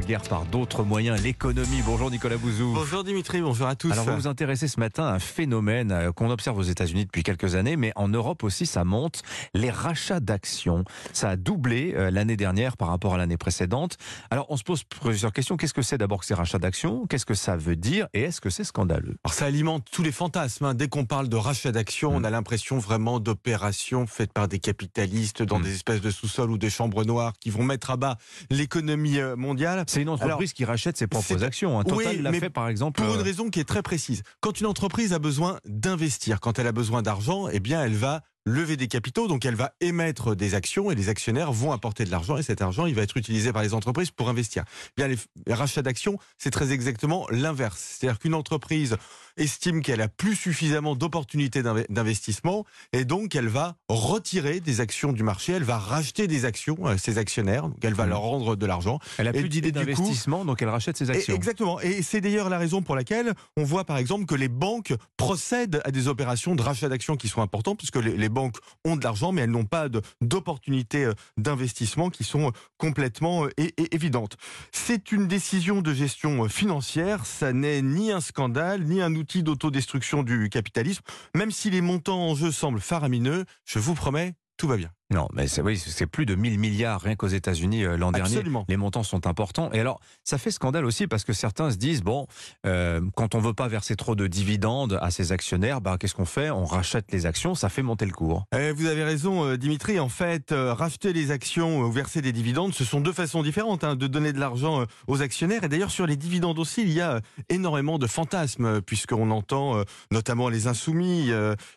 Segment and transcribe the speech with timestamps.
[0.00, 1.82] la guerre par d'autres moyens, l'économie.
[1.84, 2.72] Bonjour Nicolas Bouzou.
[2.74, 3.92] Bonjour Dimitri, bonjour à tous.
[3.92, 7.22] Alors vous vous intéressez ce matin à un phénomène euh, qu'on observe aux États-Unis depuis
[7.22, 9.20] quelques années, mais en Europe aussi ça monte,
[9.52, 10.84] les rachats d'actions.
[11.12, 13.98] Ça a doublé euh, l'année dernière par rapport à l'année précédente.
[14.30, 15.58] Alors on se pose plusieurs questions.
[15.58, 17.06] Qu'est-ce que c'est d'abord que ces rachats d'actions?
[17.06, 18.08] Qu'est-ce que ça veut dire?
[18.14, 19.16] Et est-ce que c'est scandaleux?
[19.24, 20.64] Alors ça alimente tous les fantasmes.
[20.64, 20.74] hein.
[20.74, 25.42] Dès qu'on parle de rachat d'actions, on a l'impression vraiment d'opérations faites par des capitalistes
[25.42, 25.62] dans Mm.
[25.64, 28.16] des espèces de sous-sols ou des chambres noires qui vont mettre à bas
[28.50, 29.84] l'économie euh, mondiale.
[29.90, 31.78] C'est une entreprise Alors, qui rachète ses propres actions.
[31.78, 33.02] Oui, Total l'a fait par exemple.
[33.02, 34.22] Pour euh, une raison qui est très précise.
[34.40, 38.22] Quand une entreprise a besoin d'investir, quand elle a besoin d'argent, eh bien, elle va
[38.46, 42.10] lever des capitaux, donc elle va émettre des actions et les actionnaires vont apporter de
[42.10, 44.64] l'argent et cet argent, il va être utilisé par les entreprises pour investir.
[44.96, 45.18] Bien, les,
[45.52, 47.96] rachats d'actions, c'est très exactement l'inverse.
[47.98, 48.96] C'est-à-dire qu'une entreprise
[49.36, 55.12] estime qu'elle a plus suffisamment d'opportunités d'inve- d'investissement et donc elle va retirer des actions
[55.12, 58.10] du marché, elle va racheter des actions à ses actionnaires, donc elle va Mhm.
[58.10, 58.98] leur rendre de l'argent.
[59.18, 61.34] Elle a plus d'idées d'investissement, donc elle rachète ses Et- actions.
[61.34, 61.80] exactement.
[61.80, 65.80] Et c'est d'ailleurs la raison pour laquelle on voit par exemple que les banques procèdent
[65.84, 69.04] à des opérations de rachat d'actions qui sont importantes, puisque les, les banques ont de
[69.04, 69.88] l'argent, mais elles n'ont pas
[70.20, 73.50] d'opportunités euh, d'investissement qui sont euh, complètement euh,
[73.92, 74.36] évidentes.
[74.72, 80.22] C'est une décision de gestion financière, ça n'est ni un scandale, ni un outil d'autodestruction
[80.22, 81.02] du capitalisme.
[81.34, 84.90] Même si les montants en jeu semblent faramineux, je vous promets, tout va bien.
[85.12, 88.42] Non, mais c'est oui, c'est plus de 1000 milliards rien qu'aux États-Unis euh, l'an dernier.
[88.68, 89.72] Les montants sont importants.
[89.72, 92.28] Et alors, ça fait scandale aussi parce que certains se disent bon,
[92.64, 96.26] euh, quand on veut pas verser trop de dividendes à ses actionnaires, bah qu'est-ce qu'on
[96.26, 96.50] fait?
[96.50, 98.44] On rachète les actions, ça fait monter le cours.
[98.56, 99.98] Eh, vous avez raison, euh, Dimitri.
[99.98, 103.82] En fait, euh, racheter les actions ou verser des dividendes, ce sont deux façons différentes
[103.82, 105.64] hein, de donner de l'argent aux actionnaires.
[105.64, 110.48] Et d'ailleurs, sur les dividendes aussi, il y a énormément de fantasmes, puisqu'on entend notamment
[110.48, 111.30] les insoumis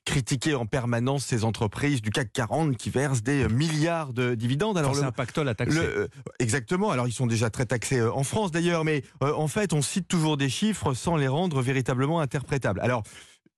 [0.05, 4.77] critiquer en permanence ces entreprises du CAC 40 qui versent des milliards de dividendes.
[4.77, 5.79] Alors Alors, c'est le- un pactole à taxer.
[5.79, 6.07] le- euh,
[6.39, 6.91] exactement.
[6.91, 9.81] Alors ils sont déjà très taxés euh, en France d'ailleurs, mais euh, en fait on
[9.81, 12.79] cite toujours des chiffres sans les rendre véritablement interprétables.
[12.81, 13.03] Alors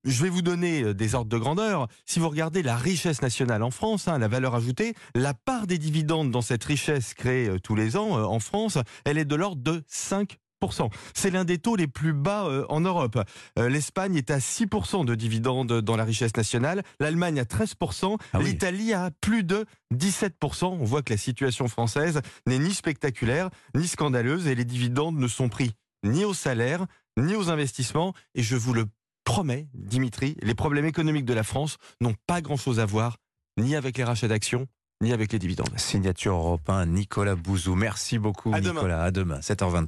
[0.03, 1.87] je vais vous donner des ordres de grandeur.
[2.05, 5.79] Si vous regardez la richesse nationale en France, hein, la valeur ajoutée, la part des
[5.79, 9.63] dividendes dans cette richesse créée tous les ans euh, en France, elle est de l'ordre
[9.63, 10.37] de 5
[11.13, 13.19] c'est l'un des taux les plus bas euh, en Europe.
[13.59, 18.39] Euh, L'Espagne est à 6% de dividendes dans la richesse nationale, l'Allemagne à 13%, Ah
[18.39, 18.45] oui.
[18.45, 20.65] l'Italie à plus de 17%.
[20.65, 25.27] On voit que la situation française n'est ni spectaculaire, ni scandaleuse, et les dividendes ne
[25.27, 25.71] sont pris
[26.03, 26.85] ni au salaire,
[27.17, 28.13] ni aux investissements.
[28.33, 28.85] Et je vous le
[29.23, 33.17] promets, Dimitri, les problèmes économiques de la France n'ont pas grand-chose à voir
[33.57, 34.67] ni avec les rachats d'actions,
[35.01, 35.69] ni avec les dividendes.
[35.77, 37.75] Signature européen Nicolas Bouzou.
[37.75, 38.73] Merci beaucoup À demain.
[38.75, 39.03] Nicolas.
[39.03, 39.83] À demain, 7h23.